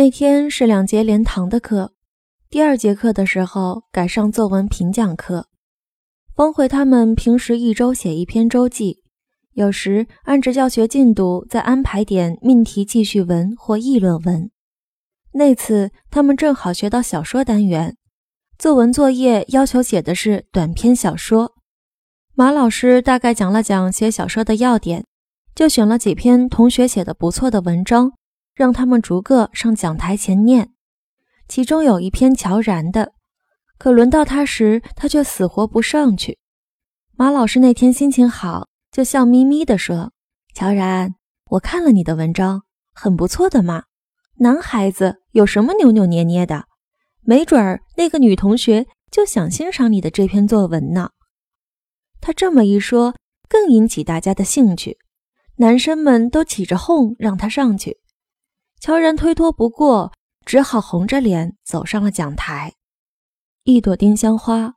[0.00, 1.92] 那天是两节连堂的课，
[2.48, 5.48] 第二节课的时候改上作文评讲课。
[6.34, 9.02] 方慧他们平时一周写一篇周记，
[9.52, 14.50] 有时按着教学进度再安排点命题记叙文或议论文。
[15.32, 17.98] 那次他们正好学到小说单元，
[18.58, 21.56] 作文作业要求写的是短篇小说。
[22.32, 25.04] 马老师大概讲了讲写小说的要点，
[25.54, 28.14] 就选了几篇同学写的不错的文章，
[28.60, 30.74] 让他们逐个上讲台前念。
[31.48, 33.14] 其中有一篇乔然的。
[33.78, 36.38] 可轮到他时，他却死活不上去。
[37.16, 40.12] 马老师那天心情好，就笑眯眯地说
[40.52, 41.14] ：“乔然，
[41.52, 43.84] 我看了你的文章，很不错的嘛。
[44.40, 46.66] 男孩子有什么扭扭捏捏的？
[47.22, 51.12] 没准儿那个女同学就想欣赏你的这篇作文呢。”
[52.20, 53.14] 他这么一说，
[53.48, 54.98] 更引起大家的兴趣，
[55.56, 57.99] 男生们都起着哄让他上去。
[58.80, 60.10] 乔然推脱不过，
[60.46, 62.72] 只好红着脸走上了讲台。
[63.64, 64.76] 一朵丁香花，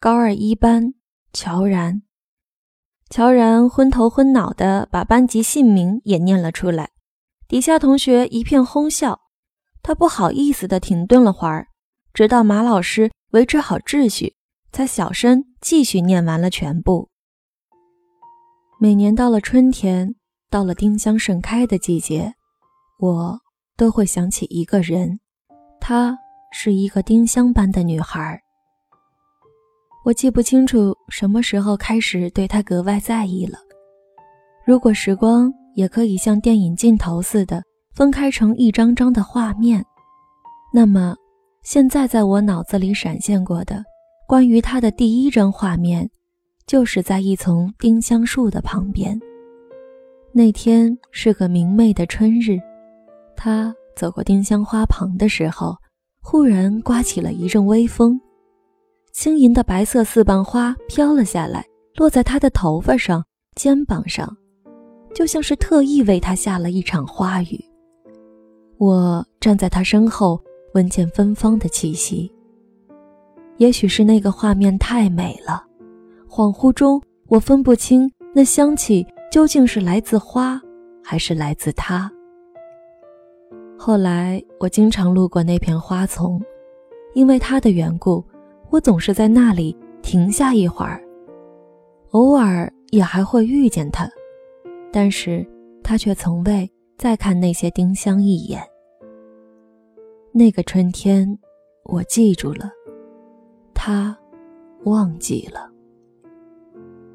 [0.00, 0.94] 高二一班，
[1.32, 2.02] 乔然。
[3.08, 6.90] 乔然昏头昏脑的把班级姓名也念了出来，
[7.46, 9.20] 底下同学一片哄笑。
[9.84, 11.68] 他不好意思的停顿了会儿，
[12.12, 14.34] 直到马老师维持好秩序，
[14.72, 17.08] 才小声继续念完了全部。
[18.80, 20.16] 每年到了春天，
[20.50, 22.34] 到了丁香盛开的季节，
[22.98, 23.40] 我
[23.76, 25.20] 都会想起一个人，
[25.80, 26.18] 她。
[26.56, 28.40] 是一个丁香般的女孩，
[30.04, 33.58] 我记不清楚什么时候开始对她格外在意了。
[34.64, 37.60] 如果时光也可以像电影镜头似的
[37.92, 39.84] 分开成一张张的画面，
[40.72, 41.16] 那么
[41.64, 43.82] 现在在我脑子里闪现过的
[44.28, 46.08] 关于她的第一张画面，
[46.68, 49.20] 就是在一丛丁香树的旁边。
[50.32, 52.60] 那天是个明媚的春日，
[53.36, 55.76] 他走过丁香花旁的时候。
[56.26, 58.18] 忽然刮起了一阵微风，
[59.12, 61.62] 轻盈的白色四瓣花飘了下来，
[61.96, 63.22] 落在他的头发上、
[63.54, 64.34] 肩膀上，
[65.14, 67.62] 就像是特意为他下了一场花雨。
[68.78, 70.40] 我站在他身后，
[70.72, 72.32] 闻见芬芳的气息。
[73.58, 75.62] 也许是那个画面太美了，
[76.26, 76.98] 恍惚中
[77.28, 80.58] 我分不清那香气究竟是来自花，
[81.02, 82.10] 还是来自他。
[83.76, 86.40] 后来，我经常路过那片花丛，
[87.12, 88.24] 因为它的缘故，
[88.70, 91.02] 我总是在那里停下一会儿。
[92.10, 94.08] 偶尔也还会遇见他，
[94.92, 95.44] 但是
[95.82, 98.62] 他却从未再看那些丁香一眼。
[100.32, 101.38] 那个春天，
[101.84, 102.70] 我记住了，
[103.74, 104.16] 他
[104.84, 105.68] 忘记了。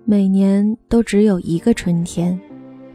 [0.04, 2.38] 每年都只有一个春天，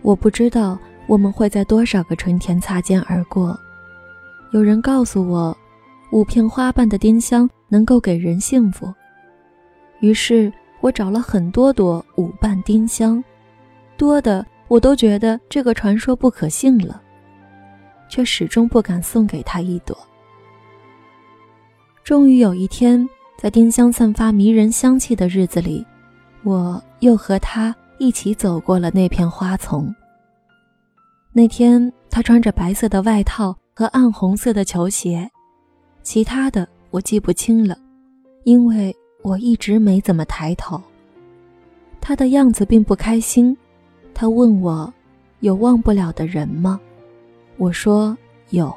[0.03, 3.59] 我不知道我们会在多少个春天擦肩而过。
[4.53, 5.57] 有人告诉我，
[6.13, 8.93] 五片花瓣的丁香能够给人幸福。
[10.01, 13.23] 于是我找了很多朵五瓣丁香，
[13.97, 17.03] 多的我都觉得这个传说不可信了，
[18.09, 19.97] 却始终不敢送给他一朵。
[22.03, 25.85] 终于有一天，在丁香散发迷人香气的日子里，
[26.43, 29.95] 我又和他一起走过了那片花丛。
[31.35, 33.55] 那天，他穿着白色的外套。
[33.77, 35.29] 和暗红色的球鞋，
[36.05, 37.77] 其他的我记不清了，
[38.45, 40.81] 因为我一直没怎么抬头。
[42.01, 43.57] 他的样子并不开心，
[44.15, 44.95] 他问我
[45.41, 46.81] 有忘不了的人吗？
[47.57, 48.17] 我说
[48.51, 48.73] 有。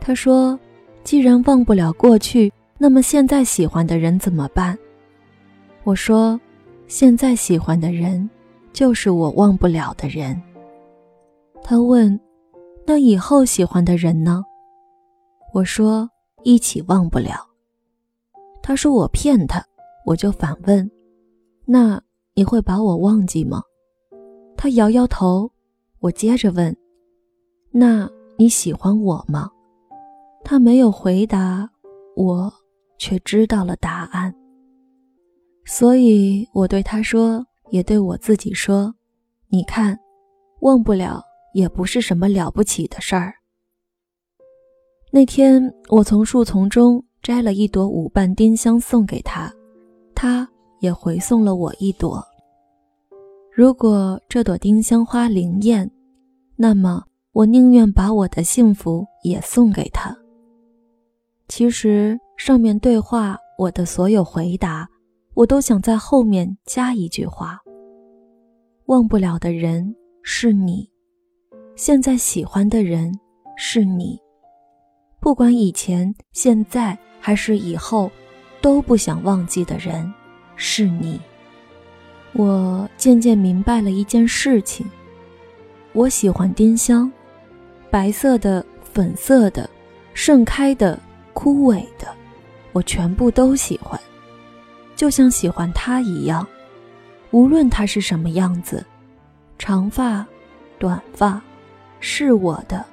[0.00, 0.58] 他说，
[1.04, 4.76] 既然忘不了过去，那么现在喜欢的人怎么办？
[5.84, 6.40] 我说，
[6.88, 8.28] 现在喜欢的人，
[8.72, 10.42] 就是我忘不了的人。
[11.62, 12.18] 他问。
[12.86, 14.42] 那以后喜欢的人呢？
[15.52, 16.08] 我说
[16.42, 17.46] 一起忘不了。
[18.62, 19.62] 他说我骗他，
[20.06, 20.90] 我就反问：
[21.66, 22.00] 那
[22.32, 23.62] 你会把我忘记吗？
[24.56, 25.50] 他摇摇头。
[26.00, 26.74] 我接着问：
[27.70, 28.08] 那
[28.38, 29.50] 你喜欢我吗？
[30.42, 31.68] 他没有回答，
[32.16, 32.50] 我
[32.96, 34.34] 却知道了答案。
[35.66, 38.94] 所以我对他说，也对我自己说：
[39.48, 39.98] 你看，
[40.60, 41.22] 忘不了。
[41.54, 43.34] 也不是什么了不起的事儿。
[45.10, 49.52] 那天，我从树丛中摘了一朵五瓣丁香送给他，
[50.14, 50.48] 他
[50.80, 52.22] 也回送了我一朵。
[53.50, 55.90] 如果这朵丁香花灵验，
[56.56, 57.02] 那么
[57.32, 60.16] 我宁愿把我的幸福也送给他。
[61.48, 64.86] 其实，上面对话我的所有回答，
[65.34, 67.58] 我都想在后面加一句话：
[68.86, 70.88] 忘不了的人是你。
[71.78, 73.16] 现在喜欢的人
[73.56, 74.18] 是你，
[75.20, 78.10] 不管以前、现在还是以后，
[78.60, 80.12] 都不想忘记的人
[80.56, 81.20] 是你。
[82.32, 84.84] 我渐渐明白了一件事情：
[85.92, 87.08] 我喜欢丁香，
[87.92, 89.70] 白色的、粉色的、
[90.14, 90.98] 盛开的、
[91.32, 92.12] 枯萎的，
[92.72, 93.98] 我全部都喜欢，
[94.96, 96.44] 就像喜欢他一样。
[97.30, 98.84] 无论他是什么样子，
[99.60, 100.26] 长发、
[100.76, 101.40] 短发，
[102.00, 102.84] 是我的，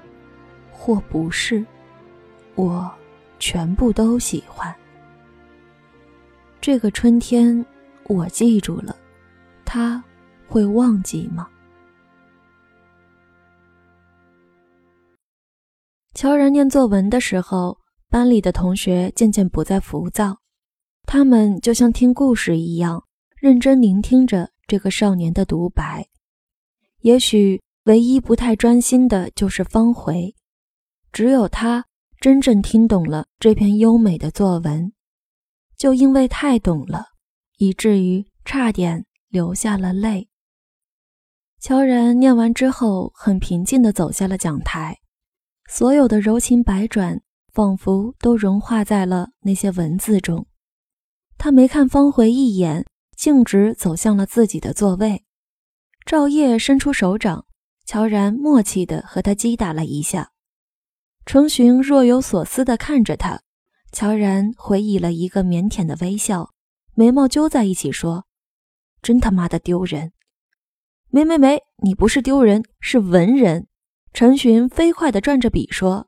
[0.72, 1.66] 或不是，
[2.56, 2.92] 我
[3.40, 4.74] 全部都喜欢。
[6.60, 7.64] 这个春天，
[8.06, 8.96] 我记住了，
[9.64, 10.04] 他
[10.48, 11.48] 会忘记吗？
[16.14, 17.78] 悄然念作文的时候，
[18.10, 20.40] 班里的同学渐渐不再浮躁，
[21.06, 23.04] 他们就像听故事一样。
[23.36, 26.08] 认真聆听着这个少年的独白，
[27.02, 30.36] 也许唯一不太专心的就是方回，
[31.12, 31.86] 只有他
[32.20, 34.94] 真正听懂了这篇优美的作文，
[35.78, 37.06] 就因为太懂了，
[37.58, 40.30] 以至于差点流下了泪。
[41.60, 45.00] 乔然念完之后，很平静地走下了讲台，
[45.70, 47.22] 所有的柔情百转
[47.54, 50.48] 仿佛都融化在了那些文字中。
[51.38, 52.86] 他没看方回一眼。
[53.16, 55.24] 径直走向了自己的座位，
[56.06, 57.45] 赵烨伸出手掌，
[57.86, 60.32] 乔然默契地和他击打了一下。
[61.26, 63.42] 程寻若有所思地看着他，
[63.92, 66.52] 乔然回以了一个腼腆的微笑，
[66.94, 68.26] 眉毛揪在一起说
[69.02, 70.14] ：“真他妈的丢人
[71.10, 73.68] ！”“没没没，你不是丢人，是文人。”
[74.14, 76.08] 程寻飞快地转着笔说。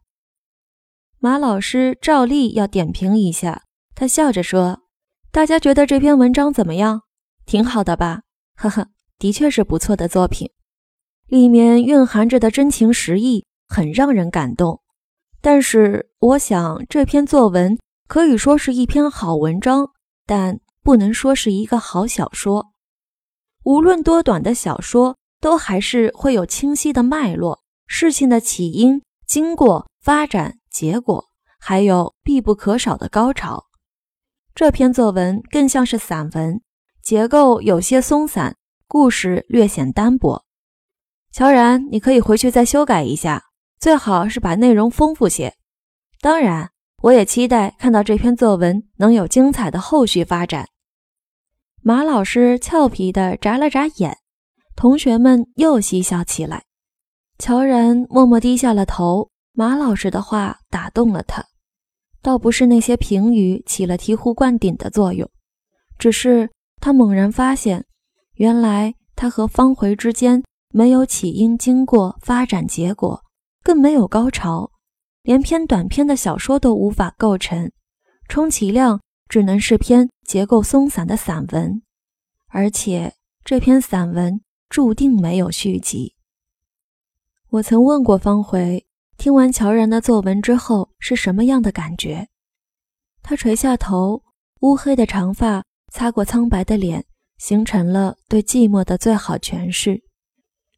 [1.19, 3.63] 马老师照例要点评一下，
[3.95, 4.81] 他笑着说。
[5.31, 7.01] 大家觉得这篇文章怎么样？
[7.45, 8.21] 挺好的吧？
[8.55, 8.89] 呵呵，
[9.19, 10.51] 的确是不错的作品，
[11.27, 14.81] 里面蕴含着的真情实意很让人感动。
[15.41, 17.77] 但是，我想这篇作文
[18.07, 19.89] 可以说是一篇好文章，
[20.25, 22.67] 但不能说是一个好小说。
[23.63, 31.25] 无论多短的小说，都还是会有清晰的脉络，事情的起因、经过、发展、结果，
[31.59, 33.65] 还有必不可少的高潮。
[34.55, 36.61] 这篇作文更像是散文，
[37.03, 38.55] 结构有些松散，
[38.87, 40.46] 故事略显单薄。
[41.37, 43.43] 乔然，你可以回去再修改一下，
[43.79, 45.53] 最好是把内容丰富些。
[46.19, 46.71] 当然，
[47.03, 50.67] 我也期待看到这篇作文能有精彩的后续发展。
[51.83, 54.17] 马老师俏皮地眨了眨眼，
[54.75, 56.63] 同学们又嬉笑起来。
[57.37, 61.45] 乔然默默低下了头，马老师的话打动了他。
[62.23, 65.29] 倒不是那些评语起了醍醐灌顶的作用，
[65.99, 66.49] 只是
[66.81, 67.85] 他猛然发现，
[68.37, 73.23] 原来他和方回之间没有起因、经过、发展、结果，
[73.63, 74.71] 更没有高潮，
[75.23, 77.71] 连篇短篇的小说都无法构成，
[78.27, 81.81] 充其量只能是篇结构松散的散文，
[82.49, 86.15] 而且这篇散文注定没有续集。
[87.49, 88.83] 我曾问过方回。
[89.17, 92.27] 听完乔然的作文之后是什么样的感觉？
[93.23, 94.21] 他垂下头，
[94.59, 97.03] 乌黑的长发擦过苍白的脸，
[97.39, 100.03] 形成了对寂寞的最好诠释。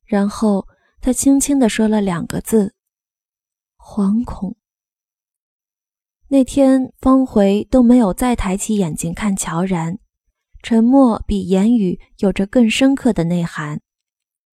[0.09, 0.67] 然后
[0.99, 2.73] 他轻轻地说了两个字
[3.77, 4.57] ：“惶恐。”
[6.27, 9.99] 那天方回都没有再抬起眼睛看乔然，
[10.61, 13.81] 沉默比言语有着更深刻的内涵。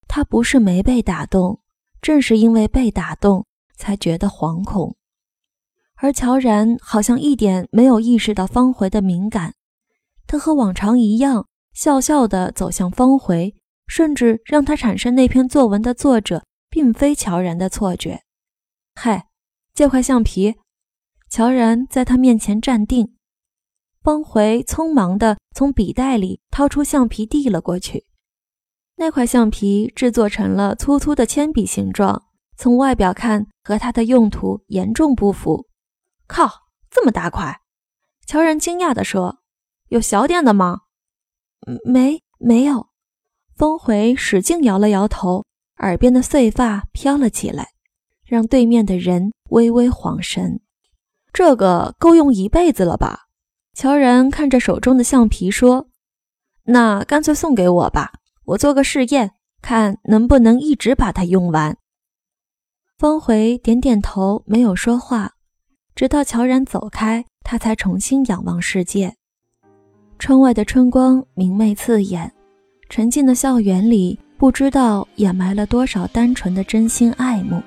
[0.06, 1.62] 他不是没被打动，
[2.00, 3.46] 正是因为被打动。
[3.78, 4.96] 才觉得惶恐，
[5.96, 9.54] 而乔然好像一点没有意识到方回的敏感，
[10.26, 13.54] 他和往常一样，笑笑地走向方回，
[13.87, 18.23] 甚至让他产生那篇作文的作者并非乔然的错觉。
[18.95, 19.28] 嗨，
[19.75, 20.57] 借块橡皮。
[21.28, 23.16] 乔然在他面前站定，
[24.02, 28.07] 方回匆忙地从笔袋里掏出橡皮递了过去，
[28.97, 32.25] 那块橡皮制作成了粗粗的铅笔形状。
[32.57, 35.66] 从外表看，和它的用途严重不符。
[36.26, 36.49] 靠，
[36.88, 37.61] 这么大块！
[38.26, 39.40] 乔然惊讶地说
[39.90, 40.81] ：“有小点的吗
[41.85, 42.88] ？”“没，没有。”
[43.56, 45.46] 峰回使劲摇了摇头，
[45.78, 47.68] 耳边的碎发飘了起来，
[48.26, 50.60] 让对面的人微微晃神。
[51.32, 53.28] 这个够用一辈子了吧？
[53.72, 55.88] 乔然看着手中的橡皮说
[56.64, 58.12] ：“那干脆送给我吧，
[58.44, 59.32] 我做个试验，
[59.62, 61.78] 看能不能一直把它用完。”
[62.98, 65.32] 方回点点头，没有说话，
[65.94, 69.16] 直到乔然走开，他才重新仰望世界。
[70.18, 72.32] 窗外的春光明媚刺眼，
[72.88, 77.62] 沉静的校园里，不知道掩埋了多少单纯的真心爱慕。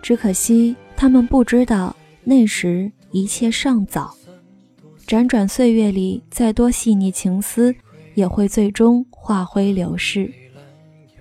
[0.00, 1.94] 只可惜，他们不知道，
[2.24, 4.14] 那时一切尚早。
[5.06, 7.74] 辗转岁月里，再多细腻情思，
[8.14, 10.32] 也会最终化灰流逝。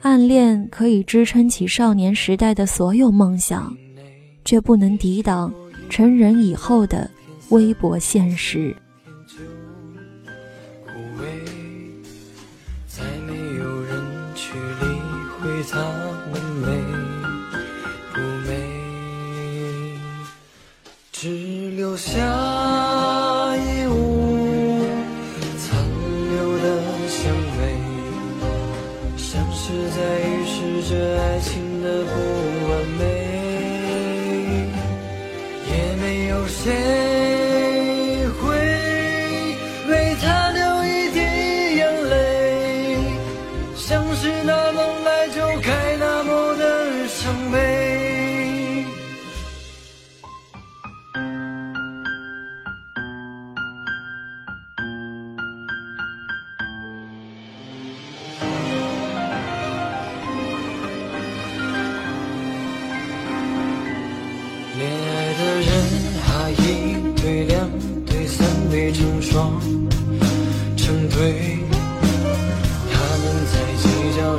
[0.01, 3.75] 暗恋可以支撑起少年时代的所有梦想，
[4.45, 5.53] 却不能抵挡
[5.89, 7.09] 成人以后的
[7.49, 8.73] 微薄现实。
[15.71, 15.77] 他
[16.31, 16.81] 们美
[18.13, 19.99] 不美？
[21.11, 22.68] 只留下。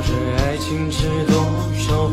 [0.03, 1.35] 这爱情是多
[1.77, 2.09] 少